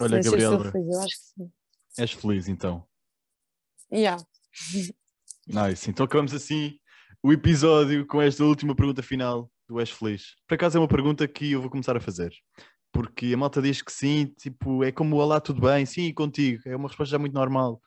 [0.00, 1.52] Olha, Mas Gabriela, feliz, eu acho que sim.
[1.98, 2.84] és feliz então.
[3.92, 4.22] Yeah.
[5.46, 5.88] Nice.
[5.88, 6.78] Então acabamos assim
[7.22, 10.34] o episódio com esta última pergunta final do És Feliz.
[10.46, 12.32] Por acaso é uma pergunta que eu vou começar a fazer.
[12.92, 16.62] Porque a malta diz que sim, tipo, é como olá, tudo bem, sim, contigo.
[16.66, 17.80] É uma resposta já muito normal.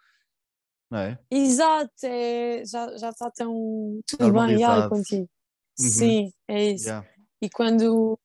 [0.90, 1.20] Não é?
[1.32, 5.30] Exato, é, já, já está tão tudo bem, já, contigo.
[5.80, 5.90] Uhum.
[5.90, 6.86] Sim, é isso.
[6.86, 7.08] Yeah.
[7.42, 8.18] E quando,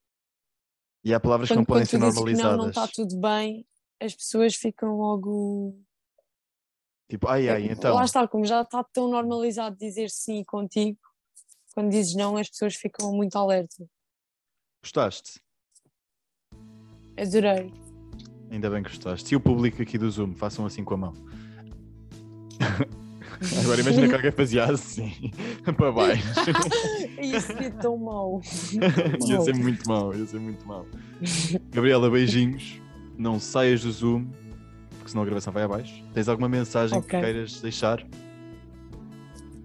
[1.05, 2.69] E há palavras que quando, não podem ser tu que não, não normalizadas.
[2.69, 3.67] está tudo bem,
[4.01, 5.79] as pessoas ficam logo.
[7.09, 7.95] Tipo, ai ai, então.
[7.95, 10.99] Lá está, como já está tão normalizado dizer sim contigo,
[11.75, 13.85] quando dizes não, as pessoas ficam muito alerta.
[14.83, 15.41] Gostaste?
[17.17, 17.73] Adorei.
[18.51, 19.33] Ainda bem que gostaste.
[19.33, 21.15] E o público aqui do Zoom, façam assim com a mão.
[23.63, 25.31] Agora imagina que alguém fazia assim,
[25.65, 26.23] para baixo.
[27.21, 28.41] Isso seria tão mau.
[29.27, 30.87] ia ser muito mau, ia ser muito mau.
[31.71, 32.81] Gabriela, beijinhos.
[33.17, 34.27] Não saias do Zoom,
[34.99, 36.03] porque senão a gravação vai abaixo.
[36.13, 37.19] Tens alguma mensagem Ok.
[37.19, 38.07] que queiras deixar?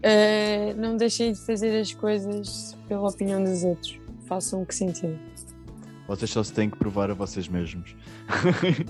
[0.08, 4.00] Eh, não deixem de fazer as coisas pela opinião dos outros.
[4.28, 5.20] Façam o que sentirem.
[6.08, 7.96] Vocês só se têm que provar a vocês mesmos.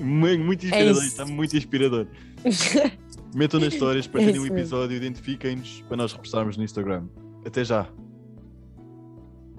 [0.01, 1.07] Mu- muito inspirador, isso.
[1.07, 2.07] está muito inspirador.
[3.33, 4.57] Metam nas histórias, partilhem o isso mesmo.
[4.59, 7.05] episódio, identifiquem-nos para nós repostarmos no Instagram.
[7.45, 7.87] Até já!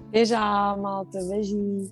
[0.09, 1.19] Até já, malta.
[1.23, 1.91] Beijinhos.